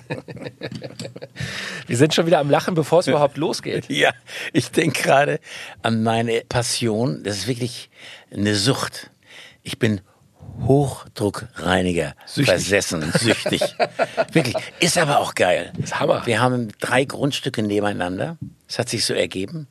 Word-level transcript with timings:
Wir 1.86 1.96
sind 1.96 2.14
schon 2.14 2.26
wieder 2.26 2.38
am 2.38 2.50
Lachen, 2.50 2.74
bevor 2.74 3.00
es 3.00 3.06
überhaupt 3.06 3.36
losgeht. 3.36 3.86
Ja, 3.96 4.12
ich 4.52 4.70
denke 4.70 5.02
gerade 5.02 5.40
an 5.82 6.02
meine 6.02 6.42
Passion. 6.48 7.22
Das 7.22 7.36
ist 7.36 7.46
wirklich 7.46 7.88
eine 8.30 8.54
Sucht. 8.54 9.10
Ich 9.62 9.78
bin 9.78 10.00
Hochdruckreiniger 10.62 12.14
Süchtig. 12.26 12.46
versessen, 12.46 13.12
süchtig. 13.12 13.62
Wirklich. 14.32 14.56
Ist 14.80 14.96
aber 14.98 15.20
auch 15.20 15.34
geil. 15.34 15.72
ist 15.82 15.98
Hammer. 15.98 16.24
Wir 16.26 16.40
haben 16.40 16.68
drei 16.80 17.04
Grundstücke 17.04 17.62
nebeneinander. 17.62 18.38
Es 18.68 18.78
hat 18.78 18.88
sich 18.88 19.04
so 19.04 19.14
ergeben. 19.14 19.68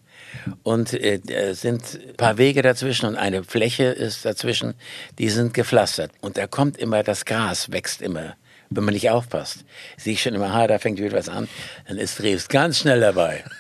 Und 0.64 0.94
äh, 0.94 1.54
sind 1.54 2.00
ein 2.10 2.16
paar 2.18 2.38
Wege 2.38 2.62
dazwischen 2.62 3.08
und 3.08 3.16
eine 3.16 3.44
Fläche 3.44 3.86
ist 3.86 4.26
dazwischen, 4.26 4.76
die 5.18 5.30
sind 5.30 5.54
gepflastert. 5.54 6.12
Und 6.22 6.38
da 6.38 6.46
kommt 6.46 6.78
immer, 6.78 7.04
das 7.04 7.26
Gras 7.26 7.72
wächst 7.72 8.02
immer. 8.02 8.36
Wenn 8.70 8.84
man 8.84 8.94
nicht 8.94 9.10
aufpasst, 9.10 9.66
sehe 9.98 10.14
ich 10.14 10.22
schon 10.22 10.34
immer, 10.34 10.54
ha, 10.54 10.68
da 10.68 10.80
fängt 10.80 11.00
wieder 11.00 11.16
was 11.16 11.30
an, 11.30 11.48
dann 11.88 11.98
ist 11.98 12.20
Dreves 12.20 12.48
ganz 12.48 12.80
schnell 12.80 13.00
dabei. 13.00 13.44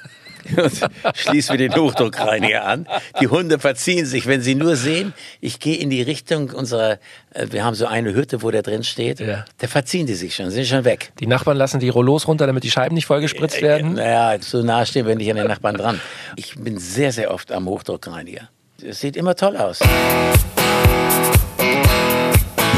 Und 0.57 0.71
schließen 1.15 1.57
wir 1.57 1.69
den 1.69 1.75
Hochdruckreiniger 1.75 2.63
an. 2.65 2.87
Die 3.19 3.27
Hunde 3.27 3.57
verziehen 3.57 4.05
sich, 4.05 4.27
wenn 4.27 4.41
sie 4.41 4.53
nur 4.53 4.75
sehen, 4.75 5.11
ich 5.41 5.59
gehe 5.59 5.77
in 5.77 5.89
die 5.89 6.03
Richtung 6.03 6.51
unserer, 6.51 6.99
äh, 7.33 7.47
wir 7.49 7.63
haben 7.63 7.73
so 7.73 7.87
eine 7.87 8.13
Hütte, 8.13 8.43
wo 8.43 8.51
der 8.51 8.61
drin 8.61 8.83
steht, 8.83 9.19
Ja. 9.19 9.45
da 9.57 9.67
verziehen 9.67 10.05
die 10.05 10.13
sich 10.13 10.35
schon, 10.35 10.51
sind 10.51 10.67
schon 10.67 10.85
weg. 10.85 11.11
Die 11.19 11.25
Nachbarn 11.25 11.57
lassen 11.57 11.79
die 11.79 11.89
Rollos 11.89 12.27
runter, 12.27 12.45
damit 12.45 12.63
die 12.63 12.69
Scheiben 12.69 12.93
nicht 12.93 13.07
vollgespritzt 13.07 13.63
werden. 13.63 13.93
Naja, 13.95 14.39
so 14.39 14.61
nah 14.61 14.85
stehen 14.85 15.07
wir 15.07 15.15
nicht 15.15 15.31
an 15.31 15.37
den 15.37 15.47
Nachbarn 15.47 15.77
dran. 15.77 15.99
Ich 16.35 16.53
bin 16.55 16.77
sehr, 16.77 17.11
sehr 17.11 17.31
oft 17.31 17.51
am 17.51 17.65
Hochdruckreiniger. 17.67 18.47
Es 18.87 18.99
sieht 18.99 19.17
immer 19.17 19.35
toll 19.35 19.57
aus. 19.57 19.79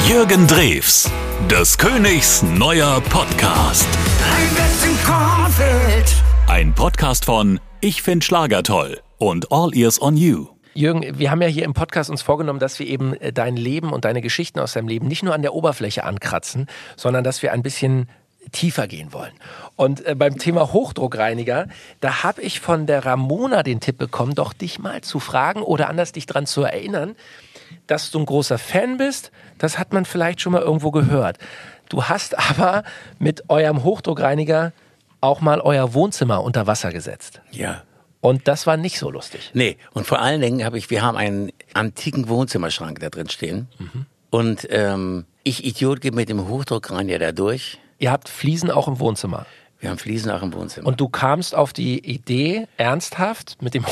Jürgen 0.08 0.48
Drews, 0.48 1.09
des 1.46 1.77
Königs 1.77 2.44
neuer 2.44 3.00
Podcast. 3.09 3.88
Ein 6.48 6.73
Podcast 6.73 7.23
von 7.23 7.62
Ich 7.80 8.02
find 8.02 8.25
Schlager 8.25 8.64
toll 8.64 9.00
und 9.17 9.50
All 9.52 9.73
Ears 9.73 10.02
on 10.02 10.17
You. 10.17 10.48
Jürgen, 10.73 11.17
wir 11.17 11.31
haben 11.31 11.42
ja 11.42 11.48
hier 11.48 11.64
im 11.64 11.73
Podcast 11.73 12.09
uns 12.09 12.22
vorgenommen, 12.22 12.59
dass 12.59 12.80
wir 12.80 12.88
eben 12.88 13.14
äh, 13.14 13.31
dein 13.31 13.56
Leben 13.56 13.94
und 13.94 14.03
deine 14.03 14.22
Geschichten 14.22 14.59
aus 14.59 14.73
deinem 14.73 14.89
Leben 14.89 15.08
nicht 15.08 15.23
nur 15.23 15.34
an 15.34 15.42
der 15.42 15.53
Oberfläche 15.53 16.03
ankratzen, 16.03 16.67
sondern 16.98 17.23
dass 17.23 17.42
wir 17.42 17.54
ein 17.54 17.64
bisschen 17.64 18.09
tiefer 18.52 18.88
gehen 18.88 19.14
wollen. 19.14 19.33
Und 19.76 20.06
äh, 20.06 20.16
beim 20.16 20.38
Thema 20.38 20.73
Hochdruckreiniger, 20.73 21.67
da 22.02 22.23
habe 22.23 22.42
ich 22.42 22.59
von 22.59 22.86
der 22.88 23.06
Ramona 23.06 23.64
den 23.64 23.80
Tipp 23.80 23.98
bekommen, 23.98 24.36
doch 24.36 24.54
dich 24.54 24.80
mal 24.80 25.02
zu 25.02 25.20
fragen 25.20 25.61
oder 25.61 25.89
anders 25.89 26.11
dich 26.11 26.26
dran 26.26 26.45
zu 26.45 26.64
erinnern, 26.64 27.16
dass 27.88 28.12
du 28.12 28.20
ein 28.20 28.26
großer 28.26 28.58
Fan 28.58 28.98
bist. 28.98 29.32
Das 29.58 29.78
hat 29.78 29.94
man 29.94 30.06
vielleicht 30.06 30.42
schon 30.42 30.54
mal 30.54 30.62
irgendwo 30.62 30.92
gehört. 30.92 31.38
Du 31.90 32.04
hast 32.04 32.38
aber 32.50 32.84
mit 33.20 33.50
eurem 33.50 33.84
Hochdruckreiniger 33.84 34.73
auch 35.22 35.42
mal 35.42 35.62
euer 35.62 35.94
Wohnzimmer 35.94 36.44
unter 36.44 36.68
Wasser 36.68 36.92
gesetzt. 36.92 37.42
Ja. 37.52 37.84
Und 38.22 38.48
das 38.48 38.68
war 38.68 38.78
nicht 38.78 39.00
so 39.00 39.10
lustig. 39.10 39.52
Nee, 39.54 39.78
und 39.94 40.06
vor 40.06 40.20
allen 40.20 40.42
Dingen 40.42 40.66
habe 40.66 40.78
ich, 40.78 40.90
wir 40.90 41.02
haben 41.02 41.18
einen 41.18 41.52
antiken 41.73 42.28
Wohnzimmerschrank 42.28 43.00
da 43.00 43.10
drin 43.10 43.30
stehen. 43.30 43.68
Und 44.30 44.68
ähm, 44.70 45.26
ich, 45.44 45.64
Idiot, 45.64 46.02
gehe 46.02 46.12
mit 46.12 46.30
dem 46.30 46.48
Hochdruckreiniger 46.48 47.20
da 47.20 47.32
durch. 47.32 47.80
Ihr 48.00 48.12
habt 48.12 48.28
Fliesen 48.28 48.70
auch 48.70 48.88
im 48.88 49.00
Wohnzimmer. 49.00 49.45
Wir 49.80 49.92
haben 49.92 50.00
Fliesen 50.00 50.31
auch 50.31 50.42
im 50.42 50.53
Wohnzimmer. 50.53 50.88
Und 50.88 51.00
du 51.00 51.08
kamst 51.08 51.53
auf 51.53 51.72
die 51.72 52.00
Idee, 52.00 52.67
ernsthaft 52.78 53.61
mit 53.61 53.75
dem 53.75 53.86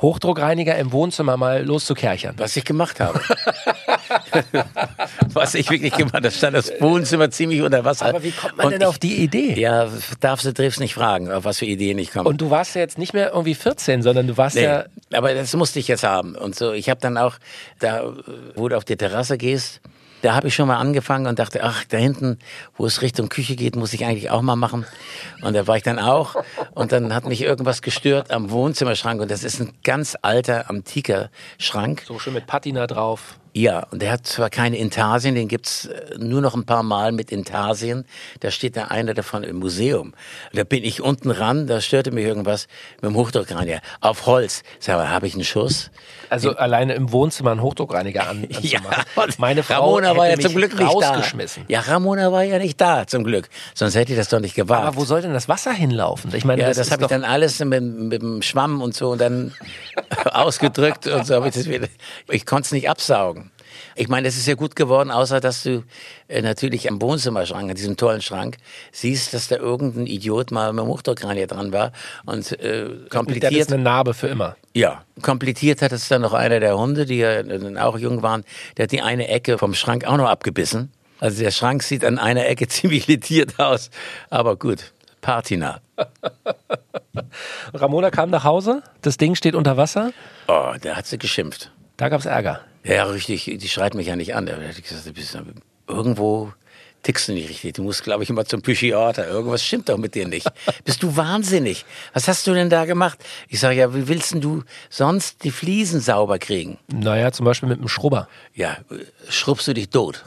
Hochdruckreiniger 0.00 0.76
im 0.76 0.92
Wohnzimmer 0.92 1.36
mal 1.36 1.62
loszukerchern. 1.62 2.34
was 2.38 2.56
ich 2.56 2.64
gemacht 2.64 3.00
habe. 3.00 3.20
was 5.32 5.54
ich 5.54 5.70
wirklich 5.70 5.92
gemacht 5.92 6.14
habe. 6.14 6.22
Da 6.22 6.30
stand 6.30 6.56
das 6.56 6.72
Wohnzimmer 6.80 7.30
ziemlich 7.30 7.60
unter 7.60 7.84
Wasser. 7.84 8.06
Aber 8.06 8.22
wie 8.22 8.30
kommt 8.30 8.56
man 8.56 8.66
Und 8.66 8.72
denn 8.72 8.80
ich, 8.80 8.86
auf 8.86 8.98
die 8.98 9.16
Idee? 9.16 9.58
Ja, 9.60 9.88
darfst 10.20 10.46
du 10.46 10.54
Triffs 10.54 10.80
nicht 10.80 10.94
fragen, 10.94 11.30
auf 11.30 11.44
was 11.44 11.58
für 11.58 11.66
Ideen 11.66 11.98
ich 11.98 12.12
komme. 12.12 12.28
Und 12.28 12.40
du 12.40 12.50
warst 12.50 12.74
ja 12.74 12.80
jetzt 12.80 12.96
nicht 12.96 13.12
mehr 13.12 13.32
irgendwie 13.32 13.54
14, 13.54 14.02
sondern 14.02 14.26
du 14.26 14.36
warst 14.36 14.56
Nee, 14.56 14.64
ja. 14.64 14.84
aber 15.12 15.34
das 15.34 15.54
musste 15.54 15.78
ich 15.78 15.88
jetzt 15.88 16.02
haben. 16.04 16.34
Und 16.34 16.54
so, 16.54 16.72
ich 16.72 16.88
habe 16.88 17.00
dann 17.00 17.18
auch, 17.18 17.36
da, 17.78 18.12
wo 18.54 18.68
du 18.68 18.76
auf 18.76 18.84
die 18.84 18.96
Terrasse 18.96 19.36
gehst, 19.36 19.80
da 20.22 20.34
habe 20.34 20.48
ich 20.48 20.54
schon 20.54 20.68
mal 20.68 20.76
angefangen 20.76 21.26
und 21.26 21.38
dachte, 21.38 21.62
ach, 21.62 21.84
da 21.84 21.96
hinten, 21.96 22.38
wo 22.76 22.86
es 22.86 23.02
Richtung 23.02 23.28
Küche 23.28 23.56
geht, 23.56 23.76
muss 23.76 23.92
ich 23.92 24.04
eigentlich 24.04 24.30
auch 24.30 24.42
mal 24.42 24.56
machen. 24.56 24.86
Und 25.42 25.54
da 25.54 25.66
war 25.66 25.76
ich 25.76 25.82
dann 25.82 25.98
auch. 25.98 26.36
Und 26.74 26.92
dann 26.92 27.14
hat 27.14 27.26
mich 27.26 27.42
irgendwas 27.42 27.82
gestört 27.82 28.30
am 28.30 28.50
Wohnzimmerschrank. 28.50 29.20
Und 29.20 29.30
das 29.30 29.44
ist 29.44 29.60
ein 29.60 29.72
ganz 29.84 30.16
alter, 30.22 30.70
antiker 30.70 31.30
Schrank. 31.58 32.02
So 32.06 32.18
schön 32.18 32.34
mit 32.34 32.46
Patina 32.46 32.86
drauf. 32.86 33.38
Ja, 33.56 33.86
und 33.90 34.02
der 34.02 34.12
hat 34.12 34.26
zwar 34.26 34.50
keine 34.50 34.76
Intarsien, 34.76 35.34
den 35.34 35.48
gibt's 35.48 35.86
äh, 35.86 36.18
nur 36.18 36.42
noch 36.42 36.54
ein 36.54 36.66
paar 36.66 36.82
Mal 36.82 37.10
mit 37.10 37.32
Intarsien. 37.32 38.04
Da 38.40 38.50
steht 38.50 38.76
da 38.76 38.88
einer 38.88 39.14
davon 39.14 39.44
im 39.44 39.56
Museum. 39.56 40.12
Da 40.52 40.62
bin 40.64 40.84
ich 40.84 41.00
unten 41.00 41.30
ran, 41.30 41.66
da 41.66 41.80
störte 41.80 42.10
mich 42.10 42.26
irgendwas 42.26 42.66
mit 43.00 43.10
dem 43.10 43.16
Hochdruckreiniger. 43.16 43.80
Auf 44.02 44.26
Holz. 44.26 44.62
Sag 44.78 44.98
mal, 44.98 45.08
habe 45.08 45.26
ich 45.26 45.32
einen 45.32 45.44
Schuss? 45.44 45.90
Also 46.28 46.54
alleine 46.54 46.92
im 46.92 47.12
Wohnzimmer 47.12 47.52
einen 47.52 47.62
Hochdruckreiniger 47.62 48.28
an, 48.28 48.46
anzumachen. 48.54 49.04
und 49.14 49.38
Meine 49.38 49.62
Frau 49.62 49.76
Ramona 49.76 50.14
war 50.14 50.28
ja 50.28 50.38
zum 50.38 50.54
Glück 50.54 50.78
nicht 50.78 50.94
rausgeschmissen. 50.94 51.64
da. 51.66 51.72
Ja, 51.72 51.80
Ramona 51.80 52.30
war 52.32 52.42
ja 52.42 52.58
nicht 52.58 52.78
da, 52.78 53.06
zum 53.06 53.24
Glück. 53.24 53.48
Sonst 53.72 53.94
hätte 53.94 54.12
ich 54.12 54.18
das 54.18 54.28
doch 54.28 54.40
nicht 54.40 54.54
gewagt. 54.54 54.84
Aber 54.84 54.96
wo 54.96 55.06
soll 55.06 55.22
denn 55.22 55.32
das 55.32 55.48
Wasser 55.48 55.72
hinlaufen? 55.72 56.30
Ich 56.34 56.44
meine, 56.44 56.60
ja, 56.60 56.68
das, 56.68 56.76
das, 56.76 56.90
habe 56.90 57.04
ich 57.04 57.08
dann 57.08 57.24
alles 57.24 57.58
mit, 57.60 57.82
mit 57.82 58.20
dem 58.20 58.42
Schwamm 58.42 58.82
und 58.82 58.94
so 58.94 59.12
und 59.12 59.20
dann 59.22 59.54
ausgedrückt 60.26 61.06
und 61.06 61.26
so 61.26 61.36
habe 61.36 61.48
ich 61.48 61.54
das 61.54 61.66
wieder. 61.66 61.88
Ich 62.28 62.44
konnte 62.44 62.66
es 62.66 62.72
nicht 62.72 62.90
absaugen. 62.90 63.45
Ich 63.94 64.08
meine, 64.08 64.28
es 64.28 64.36
ist 64.36 64.46
ja 64.46 64.54
gut 64.54 64.76
geworden, 64.76 65.10
außer 65.10 65.40
dass 65.40 65.62
du 65.62 65.82
äh, 66.28 66.42
natürlich 66.42 66.88
am 66.90 67.00
Wohnzimmerschrank, 67.00 67.70
an 67.70 67.76
diesem 67.76 67.96
tollen 67.96 68.22
Schrank, 68.22 68.56
siehst, 68.92 69.34
dass 69.34 69.48
da 69.48 69.56
irgendein 69.56 70.06
Idiot 70.06 70.50
mal 70.50 70.72
mit 70.72 70.84
dem 70.84 70.88
Hochdruckreiniger 70.88 71.46
dran 71.46 71.72
war 71.72 71.92
und 72.24 72.52
äh, 72.60 72.84
das 72.84 72.92
ist 72.92 73.10
kompliziert. 73.10 73.72
eine 73.72 73.82
Narbe 73.82 74.14
für 74.14 74.28
immer. 74.28 74.56
Ja, 74.74 75.02
kompliziert 75.22 75.82
hat 75.82 75.92
es 75.92 76.08
dann 76.08 76.22
noch 76.22 76.32
einer 76.34 76.60
der 76.60 76.76
Hunde, 76.78 77.06
die 77.06 77.18
ja 77.18 77.42
dann 77.42 77.78
auch 77.78 77.98
jung 77.98 78.22
waren, 78.22 78.44
der 78.76 78.84
hat 78.84 78.92
die 78.92 79.02
eine 79.02 79.28
Ecke 79.28 79.58
vom 79.58 79.74
Schrank 79.74 80.04
auch 80.06 80.16
noch 80.16 80.28
abgebissen. 80.28 80.92
Also 81.18 81.42
der 81.42 81.50
Schrank 81.50 81.82
sieht 81.82 82.04
an 82.04 82.18
einer 82.18 82.46
Ecke 82.46 82.68
ziemlich 82.68 83.06
lediert 83.06 83.58
aus, 83.58 83.90
aber 84.30 84.56
gut, 84.56 84.92
Patina. 85.22 85.80
Ramona 87.72 88.10
kam 88.10 88.30
nach 88.30 88.44
Hause, 88.44 88.82
das 89.00 89.16
Ding 89.16 89.34
steht 89.34 89.54
unter 89.54 89.76
Wasser, 89.76 90.12
Oh, 90.48 90.74
da 90.80 90.94
hat 90.94 91.06
sie 91.06 91.18
geschimpft. 91.18 91.72
Da 91.96 92.08
gab's 92.08 92.26
Ärger. 92.26 92.60
Ja, 92.84 93.04
richtig, 93.04 93.44
die 93.44 93.68
schreit 93.68 93.94
mich 93.94 94.06
ja 94.06 94.16
nicht 94.16 94.34
an. 94.34 94.48
Irgendwo 95.88 96.52
tickst 97.06 97.28
du 97.28 97.32
nicht 97.32 97.48
richtig. 97.48 97.74
Du 97.74 97.82
musst, 97.82 98.02
glaube 98.02 98.24
ich, 98.24 98.30
immer 98.30 98.44
zum 98.44 98.62
Psychiater. 98.62 99.28
Irgendwas 99.28 99.64
stimmt 99.64 99.88
doch 99.88 99.96
mit 99.96 100.14
dir 100.14 100.26
nicht. 100.26 100.48
Bist 100.84 101.02
du 101.02 101.16
wahnsinnig? 101.16 101.84
Was 102.12 102.26
hast 102.26 102.46
du 102.46 102.54
denn 102.54 102.68
da 102.68 102.84
gemacht? 102.84 103.24
Ich 103.48 103.60
sage, 103.60 103.76
ja, 103.76 103.94
wie 103.94 104.08
willst 104.08 104.34
denn 104.34 104.40
du 104.40 104.64
sonst 104.90 105.44
die 105.44 105.52
Fliesen 105.52 106.00
sauber 106.00 106.38
kriegen? 106.38 106.78
Naja, 106.88 107.30
zum 107.30 107.46
Beispiel 107.46 107.68
mit 107.68 107.78
einem 107.78 107.88
Schrubber. 107.88 108.28
Ja, 108.54 108.76
schrubbst 109.28 109.68
du 109.68 109.74
dich 109.74 109.88
tot. 109.90 110.24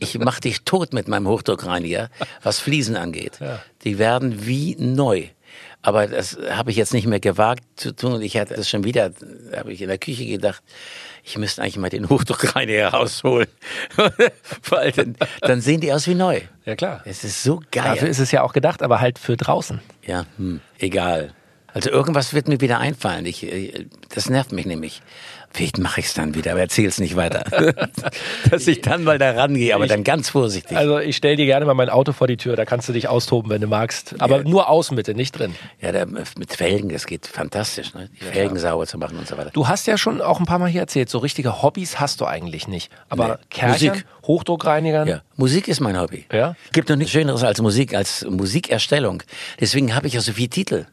Ich 0.00 0.18
mach 0.18 0.40
dich 0.40 0.62
tot 0.62 0.92
mit 0.92 1.06
meinem 1.06 1.28
Hochdruckreiniger, 1.28 2.10
was 2.42 2.58
Fliesen 2.58 2.96
angeht. 2.96 3.38
Die 3.84 3.98
werden 3.98 4.46
wie 4.46 4.76
neu. 4.78 5.28
Aber 5.86 6.06
das 6.06 6.38
habe 6.48 6.70
ich 6.70 6.78
jetzt 6.78 6.94
nicht 6.94 7.06
mehr 7.06 7.20
gewagt 7.20 7.62
zu 7.76 7.94
tun. 7.94 8.14
Und 8.14 8.22
ich 8.22 8.38
hatte 8.38 8.54
das 8.54 8.70
schon 8.70 8.84
wieder, 8.84 9.12
habe 9.54 9.70
ich 9.70 9.82
in 9.82 9.88
der 9.88 9.98
Küche 9.98 10.24
gedacht, 10.24 10.62
ich 11.22 11.36
müsste 11.36 11.60
eigentlich 11.60 11.76
mal 11.76 11.90
den 11.90 12.08
Hochdruckreiniger 12.08 12.88
rausholen. 12.94 13.48
Weil 14.70 14.92
dann, 14.92 15.14
dann 15.42 15.60
sehen 15.60 15.82
die 15.82 15.92
aus 15.92 16.06
wie 16.06 16.14
neu. 16.14 16.40
Ja 16.64 16.74
klar. 16.74 17.02
Es 17.04 17.22
ist 17.22 17.42
so 17.42 17.60
geil. 17.70 17.84
Dafür 17.84 18.08
ist 18.08 18.18
es 18.18 18.30
ja 18.30 18.40
auch 18.40 18.54
gedacht, 18.54 18.82
aber 18.82 19.02
halt 19.02 19.18
für 19.18 19.36
draußen. 19.36 19.82
Ja, 20.06 20.24
hm, 20.38 20.62
egal. 20.78 21.34
Also 21.74 21.90
irgendwas 21.90 22.32
wird 22.32 22.48
mir 22.48 22.62
wieder 22.62 22.78
einfallen. 22.78 23.26
Ich, 23.26 23.42
äh, 23.42 23.84
das 24.08 24.30
nervt 24.30 24.52
mich 24.52 24.64
nämlich. 24.64 25.02
Vielleicht 25.54 25.78
mache 25.78 26.00
ich 26.00 26.06
es 26.06 26.14
dann 26.14 26.34
wieder, 26.34 26.50
aber 26.50 26.60
erzähl's 26.60 26.98
nicht 26.98 27.14
weiter. 27.14 27.44
Dass 28.50 28.66
ich 28.66 28.80
dann 28.80 29.04
mal 29.04 29.18
da 29.18 29.30
rangehe, 29.30 29.72
aber 29.74 29.86
dann 29.86 30.02
ganz 30.02 30.28
vorsichtig. 30.28 30.76
Also 30.76 30.98
ich 30.98 31.16
stell 31.16 31.36
dir 31.36 31.46
gerne 31.46 31.64
mal 31.64 31.74
mein 31.74 31.88
Auto 31.90 32.12
vor 32.12 32.26
die 32.26 32.36
Tür, 32.36 32.56
da 32.56 32.64
kannst 32.64 32.88
du 32.88 32.92
dich 32.92 33.06
austoben, 33.06 33.50
wenn 33.50 33.60
du 33.60 33.68
magst. 33.68 34.16
Aber 34.20 34.42
nur 34.42 34.68
außen 34.68 34.96
bitte, 34.96 35.14
nicht 35.14 35.38
drin. 35.38 35.54
Ja, 35.80 35.92
da, 35.92 36.06
mit 36.06 36.52
Felgen, 36.52 36.88
das 36.88 37.06
geht 37.06 37.28
fantastisch, 37.28 37.94
ne? 37.94 38.10
Die 38.20 38.24
Felgen 38.24 38.58
sauber 38.58 38.84
zu 38.88 38.98
machen 38.98 39.16
und 39.16 39.28
so 39.28 39.38
weiter. 39.38 39.50
Du 39.52 39.68
hast 39.68 39.86
ja 39.86 39.96
schon 39.96 40.20
auch 40.20 40.40
ein 40.40 40.46
paar 40.46 40.58
Mal 40.58 40.68
hier 40.68 40.80
erzählt, 40.80 41.08
so 41.08 41.18
richtige 41.18 41.62
Hobbys 41.62 42.00
hast 42.00 42.20
du 42.20 42.24
eigentlich 42.24 42.66
nicht. 42.66 42.90
Aber 43.08 43.28
Nee. 43.28 43.34
Kerchern, 43.50 43.88
Musik. 43.90 44.06
Hochdruckreinigern, 44.24 45.06
Ja, 45.06 45.22
Musik 45.36 45.68
ist 45.68 45.78
mein 45.78 45.96
Hobby. 46.00 46.26
Ja? 46.32 46.56
Gibt 46.72 46.88
noch 46.88 46.96
nichts 46.96 47.12
Schöneres 47.12 47.44
als 47.44 47.60
Musik, 47.62 47.94
als 47.94 48.26
Musikerstellung. 48.28 49.22
Deswegen 49.60 49.94
habe 49.94 50.08
ich 50.08 50.14
ja 50.14 50.20
so 50.20 50.32
viele 50.32 50.48
Titel. 50.48 50.86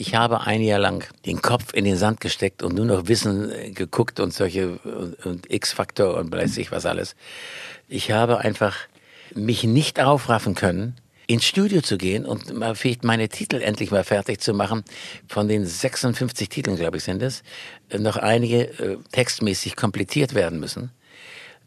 Ich 0.00 0.14
habe 0.14 0.46
ein 0.46 0.62
Jahr 0.62 0.78
lang 0.78 1.04
den 1.26 1.42
Kopf 1.42 1.74
in 1.74 1.84
den 1.84 1.98
Sand 1.98 2.22
gesteckt 2.22 2.62
und 2.62 2.74
nur 2.74 2.86
noch 2.86 3.06
Wissen 3.06 3.52
äh, 3.52 3.70
geguckt 3.70 4.18
und 4.18 4.32
solche 4.32 4.78
und, 4.78 5.26
und 5.26 5.52
X-Faktor 5.52 6.16
und 6.16 6.32
weiß 6.32 6.56
ich 6.56 6.72
was 6.72 6.86
alles. 6.86 7.14
Ich 7.86 8.10
habe 8.10 8.38
einfach 8.38 8.78
mich 9.34 9.64
nicht 9.64 10.00
aufraffen 10.00 10.54
können, 10.54 10.96
ins 11.26 11.44
Studio 11.44 11.82
zu 11.82 11.98
gehen 11.98 12.24
und 12.24 12.54
mal 12.54 12.74
vielleicht 12.76 13.04
meine 13.04 13.28
Titel 13.28 13.56
endlich 13.56 13.90
mal 13.90 14.02
fertig 14.02 14.40
zu 14.40 14.54
machen. 14.54 14.84
Von 15.28 15.48
den 15.48 15.66
56 15.66 16.48
Titeln, 16.48 16.76
glaube 16.76 16.96
ich, 16.96 17.04
sind 17.04 17.20
es, 17.20 17.42
äh, 17.90 17.98
noch 17.98 18.16
einige 18.16 18.70
äh, 18.78 18.96
textmäßig 19.12 19.76
komplettiert 19.76 20.32
werden 20.32 20.60
müssen. 20.60 20.92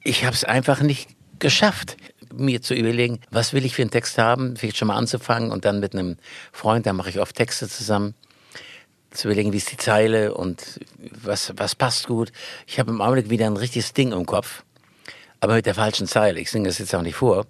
Ich 0.04 0.26
habe 0.26 0.34
es 0.34 0.44
einfach 0.44 0.82
nicht 0.82 1.08
geschafft. 1.38 1.98
Mir 2.36 2.62
zu 2.62 2.74
überlegen, 2.74 3.20
was 3.32 3.54
will 3.54 3.66
ich 3.66 3.76
für 3.76 3.82
einen 3.82 3.92
Text 3.92 4.18
haben, 4.18 4.56
vielleicht 4.56 4.78
schon 4.78 4.88
mal 4.88 4.96
anzufangen 4.96 5.52
und 5.52 5.66
dann 5.66 5.80
mit 5.80 5.94
einem 5.94 6.18
Freund, 6.52 6.86
da 6.86 6.94
mache 6.94 7.10
ich 7.10 7.20
oft 7.20 7.36
Texte 7.36 7.68
zusammen, 7.68 8.16
zu 9.12 9.28
überlegen, 9.28 9.54
wie 9.54 9.58
ist 9.58 9.72
die 9.72 9.78
Zeile 9.78 10.34
und 10.34 10.80
was, 11.22 11.54
was 11.58 11.76
passt 11.76 12.08
gut. 12.08 12.32
Ich 12.66 12.80
habe 12.80 12.92
im 12.92 13.02
Augenblick 13.02 13.30
wieder 13.30 13.46
ein 13.46 13.58
richtiges 13.58 13.94
Ding 13.94 14.12
im 14.12 14.26
Kopf, 14.26 14.64
aber 15.40 15.56
mit 15.56 15.66
der 15.66 15.76
falschen 15.76 16.08
Zeile. 16.08 16.40
Ich 16.40 16.50
singe 16.50 16.68
das 16.68 16.80
jetzt 16.80 16.96
auch 16.96 17.02
nicht 17.02 17.16
vor, 17.16 17.46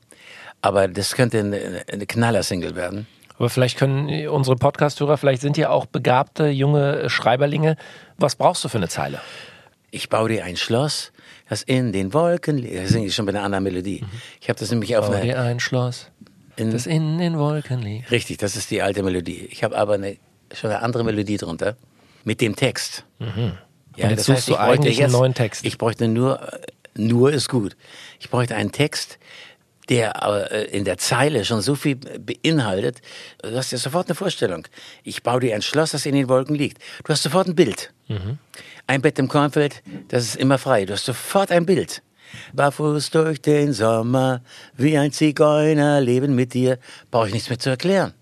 aber 0.61 0.87
das 0.87 1.15
könnte 1.15 1.39
eine, 1.39 1.83
eine 1.91 2.05
Knaller-Single 2.05 2.75
werden. 2.75 3.07
Aber 3.37 3.49
vielleicht 3.49 3.77
können 3.77 4.27
unsere 4.27 4.55
Podcast-Hörer, 4.55 5.17
vielleicht 5.17 5.41
sind 5.41 5.57
ja 5.57 5.69
auch 5.69 5.85
begabte 5.85 6.47
junge 6.47 7.09
Schreiberlinge. 7.09 7.77
Was 8.17 8.35
brauchst 8.35 8.63
du 8.63 8.69
für 8.69 8.77
eine 8.77 8.89
Zeile? 8.89 9.21
Ich 9.91 10.09
baue 10.09 10.29
dir 10.29 10.43
ein 10.43 10.55
Schloss, 10.55 11.11
das 11.49 11.63
in 11.63 11.91
den 11.91 12.13
Wolken 12.13 12.57
liegt. 12.57 12.75
Das 12.75 12.89
singe 12.89 13.07
ich 13.07 13.15
schon 13.15 13.25
bei 13.25 13.31
einer 13.31 13.43
anderen 13.43 13.63
Melodie. 13.63 14.01
Mhm. 14.01 14.09
Ich 14.41 14.49
habe 14.49 14.59
das 14.59 14.71
nämlich 14.71 14.95
auf 14.97 15.07
Bau 15.07 15.13
einer, 15.13 15.23
dir 15.23 15.39
ein 15.39 15.59
Schloss, 15.59 16.09
in, 16.55 16.71
das 16.71 16.85
in 16.85 17.17
den 17.17 17.37
Wolken 17.37 17.81
liegt. 17.81 18.11
Richtig, 18.11 18.37
das 18.37 18.55
ist 18.55 18.71
die 18.71 18.81
alte 18.81 19.03
Melodie. 19.03 19.47
Ich 19.51 19.63
habe 19.63 19.77
aber 19.77 19.93
eine, 19.93 20.17
schon 20.53 20.69
eine 20.69 20.81
andere 20.81 21.03
Melodie 21.03 21.37
drunter 21.37 21.75
mit 22.23 22.41
dem 22.41 22.55
Text. 22.55 23.05
Mhm. 23.19 23.53
Und 23.95 24.09
jetzt 24.09 24.25
suchst 24.25 24.47
du 24.47 24.53
ich 24.53 24.57
bräuchte 24.57 24.83
eigentlich 24.83 25.03
einen 25.03 25.11
neuen 25.11 25.33
Text. 25.33 25.65
Ich 25.65 25.77
bräuchte 25.77 26.07
nur, 26.07 26.49
nur 26.95 27.31
ist 27.31 27.49
gut. 27.49 27.75
Ich 28.19 28.29
bräuchte 28.29 28.55
einen 28.55 28.71
Text, 28.71 29.19
der 29.89 30.51
äh, 30.51 30.65
in 30.75 30.85
der 30.85 30.97
Zeile 30.97 31.45
schon 31.45 31.61
so 31.61 31.75
viel 31.75 31.95
beinhaltet, 31.95 33.01
du 33.41 33.55
hast 33.55 33.71
ja 33.71 33.77
sofort 33.77 34.07
eine 34.07 34.15
Vorstellung. 34.15 34.67
Ich 35.03 35.23
baue 35.23 35.41
dir 35.41 35.55
ein 35.55 35.61
Schloss, 35.61 35.91
das 35.91 36.05
in 36.05 36.15
den 36.15 36.29
Wolken 36.29 36.55
liegt. 36.55 36.81
Du 37.03 37.11
hast 37.11 37.23
sofort 37.23 37.47
ein 37.47 37.55
Bild. 37.55 37.93
Mhm. 38.07 38.37
Ein 38.87 39.01
Bett 39.01 39.19
im 39.19 39.27
Kornfeld, 39.27 39.81
das 40.09 40.23
ist 40.23 40.35
immer 40.35 40.57
frei. 40.57 40.85
Du 40.85 40.93
hast 40.93 41.05
sofort 41.05 41.51
ein 41.51 41.65
Bild. 41.65 42.01
Barfuß 42.53 43.11
durch 43.11 43.41
den 43.41 43.73
Sommer, 43.73 44.41
wie 44.75 44.97
ein 44.97 45.11
Zigeuner 45.11 46.01
leben 46.01 46.35
mit 46.35 46.53
dir, 46.53 46.79
brauche 47.11 47.27
ich 47.27 47.33
nichts 47.33 47.49
mehr 47.49 47.59
zu 47.59 47.69
erklären. 47.69 48.13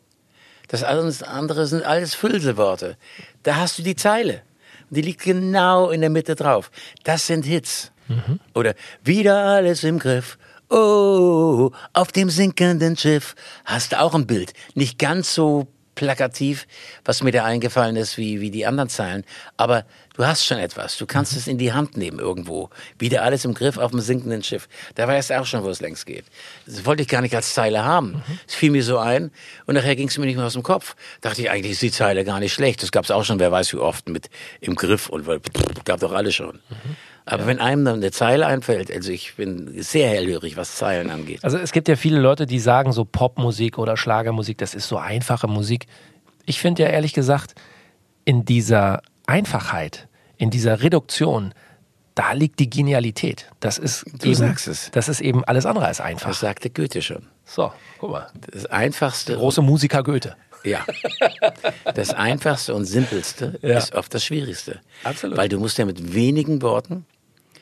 Das 0.67 0.83
alles 0.83 1.23
andere 1.23 1.67
sind 1.67 1.83
alles 1.83 2.15
Füllseworte. 2.15 2.97
Da 3.43 3.57
hast 3.57 3.77
du 3.77 3.83
die 3.83 3.95
Zeile. 3.95 4.41
Die 4.89 5.01
liegt 5.01 5.21
genau 5.21 5.89
in 5.89 6.01
der 6.01 6.09
Mitte 6.09 6.35
drauf. 6.35 6.71
Das 7.03 7.27
sind 7.27 7.45
Hits. 7.45 7.91
Mhm. 8.07 8.39
Oder 8.53 8.75
wieder 9.03 9.37
alles 9.45 9.83
im 9.83 9.99
Griff. 9.99 10.37
Oh, 10.73 11.71
auf 11.91 12.13
dem 12.13 12.29
sinkenden 12.29 12.95
Schiff 12.95 13.35
hast 13.65 13.91
du 13.91 14.00
auch 14.00 14.15
ein 14.15 14.25
Bild. 14.25 14.53
Nicht 14.73 14.97
ganz 14.97 15.35
so 15.35 15.68
plakativ, 15.95 16.65
was 17.03 17.21
mir 17.21 17.33
da 17.33 17.44
eingefallen 17.44 17.97
ist, 17.97 18.18
wie, 18.18 18.39
wie 18.39 18.51
die 18.51 18.65
anderen 18.65 18.88
Zeilen. 18.88 19.25
Aber 19.57 19.83
du 20.15 20.25
hast 20.25 20.45
schon 20.45 20.59
etwas. 20.59 20.97
Du 20.97 21.06
kannst 21.06 21.35
es 21.35 21.47
in 21.47 21.57
die 21.57 21.73
Hand 21.73 21.97
nehmen 21.97 22.19
irgendwo. 22.19 22.69
Wieder 22.97 23.23
alles 23.23 23.44
im 23.44 23.53
Griff 23.53 23.77
auf 23.77 23.91
dem 23.91 24.00
sinkenden 24.00 24.44
Schiff. 24.44 24.69
Da 24.95 25.09
weißt 25.09 25.31
du 25.31 25.41
auch 25.41 25.45
schon, 25.45 25.62
wo 25.65 25.69
es 25.69 25.81
längst 25.81 26.06
geht. 26.06 26.23
Das 26.65 26.85
wollte 26.85 27.03
ich 27.03 27.09
gar 27.09 27.19
nicht 27.19 27.35
als 27.35 27.53
Zeile 27.53 27.83
haben. 27.83 28.23
Es 28.47 28.56
fiel 28.56 28.71
mir 28.71 28.83
so 28.83 28.97
ein 28.97 29.29
und 29.65 29.75
nachher 29.75 29.97
ging 29.97 30.07
es 30.07 30.18
mir 30.18 30.25
nicht 30.25 30.38
mehr 30.38 30.45
aus 30.45 30.53
dem 30.53 30.63
Kopf. 30.63 30.95
Dachte 31.19 31.41
ich, 31.41 31.50
eigentlich 31.51 31.73
ist 31.73 31.81
die 31.81 31.91
Zeile 31.91 32.23
gar 32.23 32.39
nicht 32.39 32.53
schlecht. 32.53 32.81
Das 32.81 32.94
gab 32.94 33.03
es 33.03 33.12
auch 33.12 33.25
schon, 33.25 33.39
wer 33.39 33.51
weiß 33.51 33.73
wie 33.73 33.77
oft, 33.77 34.07
mit 34.07 34.29
im 34.62 34.75
Griff 34.75 35.09
und 35.09 35.27
weil, 35.27 35.41
gab 35.83 36.00
doch 36.00 36.13
alle 36.13 36.31
schon. 36.31 36.62
Aber 37.25 37.45
wenn 37.47 37.59
einem 37.59 37.85
dann 37.85 37.95
eine 37.95 38.12
Zeile 38.12 38.45
einfällt, 38.47 38.91
also 38.91 39.12
ich 39.12 39.35
bin 39.35 39.71
sehr 39.81 40.09
hellhörig, 40.09 40.57
was 40.57 40.75
Zeilen 40.75 41.09
angeht. 41.12 41.44
Also 41.44 41.57
es 41.57 41.71
gibt 41.71 41.88
ja 41.88 41.95
viele 41.95 42.19
Leute, 42.19 42.45
die 42.45 42.59
sagen, 42.59 42.91
so 42.91 43.06
Popmusik 43.06 43.77
oder 43.77 43.95
Schlagermusik, 43.95 44.57
das 44.57 44.73
ist 44.73 44.88
so 44.88 44.97
einfache 44.97 45.47
Musik. 45.47 45.85
Ich 46.45 46.59
finde 46.59 46.83
ja 46.83 46.89
ehrlich 46.89 47.13
gesagt, 47.13 47.53
in 48.25 48.44
dieser 48.45 49.01
Einfachheit, 49.27 50.07
in 50.38 50.50
dieser 50.50 50.81
Reduktion, 50.81 51.53
da 52.15 52.33
liegt 52.33 52.59
die 52.59 52.69
Genialität. 52.69 53.50
Das 53.62 53.77
ist 53.77 54.03
Du 54.19 54.25
eben, 54.27 54.35
sagst 54.35 54.68
es. 54.68 54.91
Das 54.91 55.07
ist 55.07 55.21
eben 55.21 55.44
alles 55.45 55.65
andere 55.65 55.85
als 55.85 56.01
einfach. 56.01 56.29
Das 56.29 56.39
sagte 56.39 56.69
Goethe 56.69 57.01
schon. 57.01 57.27
So, 57.45 57.71
guck 58.00 58.12
mal. 58.12 58.27
Das 58.51 58.65
einfachste, 58.65 59.35
Große 59.35 59.62
Musiker 59.62 60.03
Goethe. 60.03 60.35
ja, 60.63 60.85
das 61.95 62.13
einfachste 62.13 62.73
und 62.75 62.85
simpelste 62.85 63.57
Ja. 63.62 63.77
ist 63.77 63.95
oft 63.95 64.13
das 64.13 64.23
Schwierigste. 64.25 64.79
Absolut. 65.03 65.38
Weil 65.38 65.50
du 65.50 65.59
musst 65.59 65.77
ja 65.77 65.85
mit 65.85 66.13
wenigen 66.13 66.62
Worten 66.62 67.06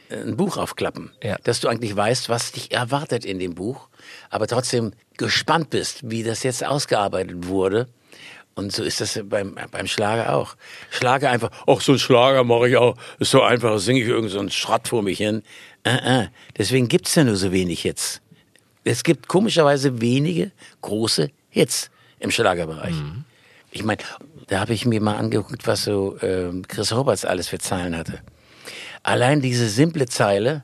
ein 0.10 0.36
Buch 0.38 0.58
aufklappen, 0.58 1.12
Ja. 1.24 1.38
dass 1.44 1.60
du 1.60 1.68
eigentlich 1.68 1.96
weißt, 1.96 2.30
was 2.30 2.52
dich 2.52 2.72
erwartet 2.72 3.26
in 3.26 3.40
dem 3.40 3.56
Buch, 3.56 3.88
aber 4.30 4.48
trotzdem 4.48 4.92
gespannt 5.18 5.70
bist, 5.70 6.10
wie 6.10 6.24
das 6.24 6.44
jetzt 6.44 6.66
ausgearbeitet 6.66 7.48
wurde. 7.48 7.88
Und 8.56 8.74
so 8.74 8.84
ist 8.84 9.00
das 9.00 9.20
beim, 9.24 9.56
beim 9.72 9.88
Schlager 9.88 10.36
auch. 10.36 10.56
Schlager 10.90 11.30
einfach, 11.30 11.50
ach, 11.66 11.80
so 11.80 11.94
ein 11.94 12.00
Schlager 12.00 12.44
mache 12.44 12.68
ich 12.70 12.76
auch, 12.78 12.98
ist 13.20 13.32
so 13.32 13.42
einfach, 13.42 13.80
singe 13.80 14.02
ich 14.02 14.08
irgend 14.08 14.32
so 14.32 14.40
einen 14.40 14.50
Schrott 14.52 14.88
vor 14.90 15.02
mich 15.02 15.18
hin. 15.20 15.44
Äh, 15.84 16.24
äh. 16.24 16.28
Deswegen 16.58 16.88
gibt's 16.90 17.16
ja 17.16 17.24
nur 17.24 17.38
so 17.38 17.52
wenig 17.54 17.82
Hits. 17.84 18.20
Es 18.84 19.04
gibt 19.04 19.28
komischerweise 19.28 20.02
wenige 20.02 20.52
große 20.82 21.30
Hits 21.50 21.90
im 22.20 22.32
Schlagerbereich. 22.32 22.96
Ich 23.72 23.84
meine, 23.84 24.02
da 24.48 24.60
habe 24.62 24.74
ich 24.74 24.86
mir 24.86 25.00
mal 25.00 25.16
angeguckt, 25.16 25.66
was 25.68 25.84
so 25.84 26.18
ähm, 26.22 26.64
Chris 26.68 26.92
Roberts 26.92 27.24
alles 27.24 27.48
für 27.48 27.60
Zeilen 27.60 27.96
hatte. 27.96 28.20
Allein 29.04 29.42
diese 29.42 29.70
simple 29.70 30.06
Zeile, 30.08 30.64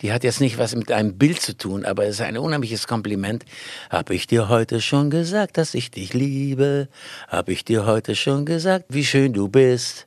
die 0.00 0.12
hat 0.12 0.24
jetzt 0.24 0.40
nicht 0.40 0.58
was 0.58 0.74
mit 0.74 0.92
einem 0.92 1.16
Bild 1.16 1.40
zu 1.40 1.56
tun, 1.56 1.84
aber 1.84 2.04
es 2.04 2.16
ist 2.16 2.20
ein 2.20 2.36
unheimliches 2.36 2.86
Kompliment. 2.86 3.44
Hab 3.90 4.10
ich 4.10 4.26
dir 4.26 4.48
heute 4.48 4.80
schon 4.80 5.10
gesagt, 5.10 5.56
dass 5.56 5.74
ich 5.74 5.90
dich 5.90 6.12
liebe? 6.12 6.88
Hab 7.28 7.48
ich 7.48 7.64
dir 7.64 7.86
heute 7.86 8.14
schon 8.14 8.44
gesagt, 8.44 8.86
wie 8.88 9.04
schön 9.04 9.32
du 9.32 9.48
bist? 9.48 10.06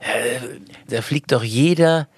Äh, 0.00 0.58
Da 0.88 1.02
fliegt 1.02 1.32
doch 1.32 1.42
jeder 1.42 2.08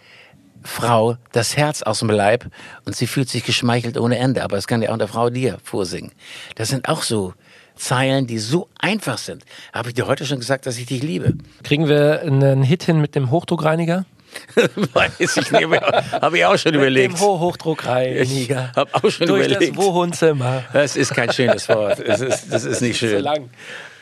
Frau 0.62 1.16
das 1.32 1.56
Herz 1.56 1.82
aus 1.82 2.00
dem 2.00 2.10
Leib 2.10 2.46
und 2.84 2.96
sie 2.96 3.06
fühlt 3.06 3.30
sich 3.30 3.44
geschmeichelt 3.44 3.96
ohne 3.96 4.18
Ende. 4.18 4.42
Aber 4.42 4.56
das 4.56 4.66
kann 4.66 4.82
ja 4.82 4.90
auch 4.90 4.94
eine 4.94 5.08
Frau 5.08 5.30
dir 5.30 5.58
vorsingen. 5.62 6.12
Das 6.56 6.68
sind 6.68 6.88
auch 6.88 7.02
so 7.02 7.34
Zeilen, 7.76 8.26
die 8.26 8.38
so 8.38 8.68
einfach 8.78 9.18
sind. 9.18 9.44
Habe 9.72 9.90
ich 9.90 9.94
dir 9.94 10.06
heute 10.06 10.26
schon 10.26 10.40
gesagt, 10.40 10.66
dass 10.66 10.78
ich 10.78 10.86
dich 10.86 11.02
liebe? 11.02 11.34
Kriegen 11.62 11.88
wir 11.88 12.22
einen 12.22 12.62
Hit 12.62 12.82
hin 12.84 13.00
mit 13.00 13.14
dem 13.14 13.30
Hochdruckreiniger? 13.30 14.06
Weiß 14.92 15.36
ich 15.36 15.50
nicht 15.52 15.68
mehr. 15.68 16.04
Habe 16.20 16.38
ich 16.38 16.44
auch 16.44 16.56
schon 16.58 16.74
überlegt. 16.74 17.12
Mit 17.12 17.20
dem 17.20 17.26
Ho 17.26 17.40
Hochdruckreiniger. 17.40 18.70
Ich 18.72 18.76
hab 18.76 18.94
auch 18.94 19.10
schon 19.10 19.26
Durch 19.26 19.46
überlegt. 19.46 19.76
das 19.76 19.84
Wohnzimmer. 19.84 20.64
Das 20.72 20.96
ist 20.96 21.14
kein 21.14 21.32
schönes 21.32 21.68
Wort. 21.68 22.02
Das 22.06 22.20
ist, 22.20 22.52
das 22.52 22.64
ist 22.64 22.80
nicht 22.80 22.98
So 23.00 23.06
schön. 23.06 23.22
lang. 23.22 23.50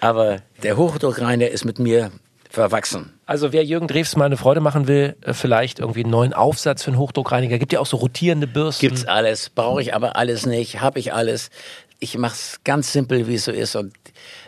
Aber 0.01 0.39
der 0.63 0.77
Hochdruckreiner 0.77 1.49
ist 1.49 1.65
mit 1.65 1.79
mir 1.79 2.11
verwachsen. 2.51 3.13
Also 3.27 3.53
wer 3.53 3.65
Jürgen 3.65 3.89
Drews 3.89 4.15
mal 4.17 4.27
eine 4.27 4.37
Freude 4.37 4.61
machen 4.61 4.87
will, 4.87 5.17
äh, 5.23 5.33
vielleicht 5.33 5.81
irgendwie 5.81 6.03
einen 6.05 6.11
neuen 6.11 6.33
Aufsatz 6.33 6.85
für 6.85 6.91
einen 6.91 6.99
Hochdruckreiniger. 6.99 7.59
Gibt 7.59 7.73
ja 7.73 7.81
auch 7.81 7.87
so 7.87 7.97
rotierende 7.97 8.47
Bürsten. 8.47 8.81
Gibt's 8.87 9.05
alles, 9.07 9.51
brauche 9.51 9.83
ich 9.83 9.95
aber 9.95 10.17
alles 10.17 10.47
nicht, 10.47 10.81
habe 10.81 10.99
ich 11.01 11.13
alles. 11.13 11.51
Ich 11.99 12.17
mach's 12.17 12.61
ganz 12.65 12.93
simpel, 12.93 13.27
wie 13.27 13.35
es 13.37 13.45
so 13.45 13.51
ist. 13.53 13.75
Und 13.77 13.95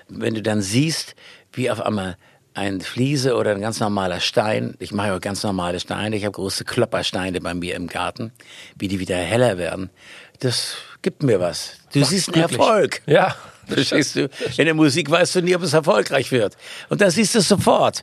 wenn 0.08 0.34
du 0.34 0.42
dann 0.42 0.62
siehst, 0.62 1.16
wie 1.52 1.70
auf 1.70 1.80
einmal 1.80 2.16
ein 2.56 2.80
Fliese 2.80 3.36
oder 3.36 3.52
ein 3.52 3.60
ganz 3.60 3.80
normaler 3.80 4.20
Stein, 4.20 4.74
ich 4.78 4.92
mache 4.92 5.12
auch 5.12 5.20
ganz 5.20 5.42
normale 5.42 5.78
Steine, 5.78 6.16
ich 6.16 6.24
habe 6.24 6.32
große 6.32 6.64
Kloppersteine 6.64 7.40
bei 7.40 7.52
mir 7.52 7.74
im 7.74 7.86
Garten, 7.86 8.32
wie 8.78 8.88
die 8.88 8.98
wieder 8.98 9.16
heller 9.16 9.58
werden, 9.58 9.90
das 10.40 10.76
gibt 11.02 11.22
mir 11.22 11.38
was. 11.38 11.74
Du 11.92 12.02
siehst 12.02 12.28
einen 12.28 12.46
glücklich. 12.46 12.58
Erfolg. 12.58 13.02
Ja. 13.06 13.36
Verstehst 13.66 14.16
du? 14.16 14.28
In 14.56 14.64
der 14.64 14.74
Musik 14.74 15.10
weißt 15.10 15.34
du 15.34 15.42
nie, 15.42 15.54
ob 15.54 15.62
es 15.62 15.72
erfolgreich 15.72 16.30
wird. 16.30 16.56
Und 16.88 17.00
dann 17.00 17.10
siehst 17.10 17.34
du 17.34 17.40
es 17.40 17.48
sofort. 17.48 18.02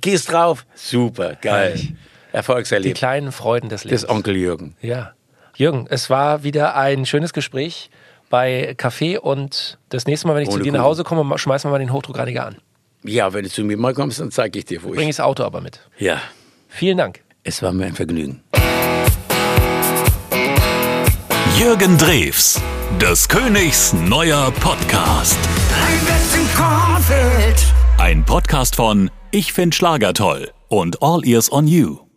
Gehst 0.00 0.30
drauf. 0.30 0.64
Super, 0.74 1.34
geil. 1.34 1.70
Herrlich. 1.70 1.88
Die 1.88 2.36
Erfolgserlebnis 2.36 2.98
kleinen 2.98 3.32
Freuden 3.32 3.68
des 3.68 3.84
Lebens. 3.84 4.02
des 4.02 4.10
Onkel 4.10 4.36
Jürgen. 4.36 4.76
Ja. 4.80 5.12
Jürgen, 5.56 5.86
es 5.90 6.08
war 6.08 6.44
wieder 6.44 6.76
ein 6.76 7.06
schönes 7.06 7.32
Gespräch 7.32 7.90
bei 8.30 8.74
Kaffee 8.76 9.18
und 9.18 9.78
das 9.88 10.06
nächste 10.06 10.28
Mal, 10.28 10.36
wenn 10.36 10.42
ich 10.42 10.48
zu 10.48 10.54
Ohne 10.54 10.64
dir 10.64 10.72
nach. 10.72 10.82
Hause 10.82 11.04
komme, 11.04 11.38
schmeißen 11.38 11.68
wir 11.68 11.72
mal 11.72 11.78
den 11.78 11.92
Hochdruckreiniger 11.92 12.46
an. 12.46 12.56
Ja, 13.04 13.32
wenn 13.32 13.44
du 13.44 13.50
zu 13.50 13.62
mir 13.64 13.76
mal 13.76 13.94
kommst, 13.94 14.20
dann 14.20 14.30
zeige 14.30 14.58
ich 14.58 14.64
dir, 14.64 14.82
wo 14.82 14.90
Bring 14.90 15.08
ich. 15.08 15.16
das 15.16 15.24
Auto 15.24 15.44
aber 15.44 15.60
mit. 15.60 15.80
Ja, 15.98 16.20
Vielen 16.68 16.98
Dank. 16.98 17.22
es 17.44 17.62
war 17.62 17.72
mir 17.72 17.86
ein 17.86 17.94
Vergnügen. 17.94 18.42
Jürgen 21.58 21.96
Drews, 21.98 22.60
des 23.00 23.28
Königs 23.28 23.92
neuer 23.92 24.50
Podcast. 24.60 25.38
Ein 27.98 28.24
Podcast 28.24 28.76
von 28.76 29.10
Ich 29.30 29.52
find 29.52 29.74
Schlager 29.74 30.12
toll 30.14 30.50
und 30.68 31.02
All 31.02 31.24
Ears 31.26 31.50
on 31.50 31.66
You. 31.66 32.07